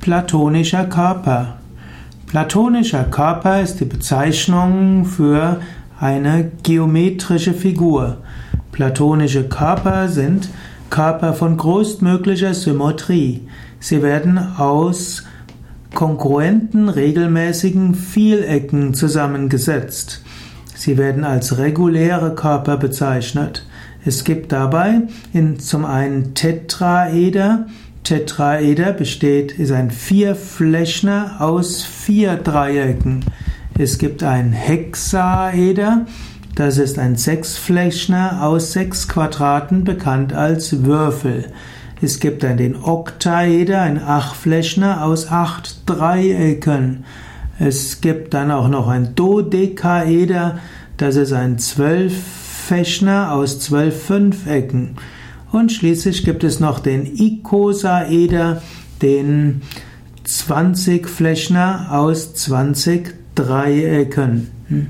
[0.00, 1.58] Platonischer Körper.
[2.26, 5.60] Platonischer Körper ist die Bezeichnung für
[6.00, 8.16] eine geometrische Figur.
[8.72, 10.48] Platonische Körper sind
[10.88, 13.46] Körper von größtmöglicher Symmetrie.
[13.78, 15.24] Sie werden aus
[15.94, 20.22] kongruenten, regelmäßigen Vielecken zusammengesetzt.
[20.74, 23.66] Sie werden als reguläre Körper bezeichnet.
[24.02, 25.02] Es gibt dabei
[25.34, 27.66] in, zum einen Tetraeder,
[28.04, 33.24] Tetraeder besteht, ist ein Vierflächner aus vier Dreiecken.
[33.78, 36.06] Es gibt ein Hexaeder,
[36.54, 41.46] das ist ein Sechsflächner aus sechs Quadraten, bekannt als Würfel.
[42.02, 47.04] Es gibt dann den Oktaeder, ein Achtflächner aus acht Dreiecken.
[47.58, 50.58] Es gibt dann auch noch ein Dodekaeder,
[50.96, 54.96] das ist ein Zwölffächner aus zwölf Fünfecken.
[55.52, 58.62] Und schließlich gibt es noch den Ikosaeder,
[59.02, 59.62] den
[60.24, 64.48] 20 Flächner aus 20 Dreiecken.
[64.68, 64.86] Hm.